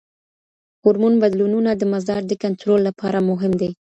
هورمون 0.83 1.13
بدلونونه 1.23 1.69
د 1.75 1.81
مزاج 1.93 2.23
د 2.27 2.33
کنټرول 2.43 2.79
لپاره 2.87 3.19
مهم 3.29 3.51
دي. 3.59 3.69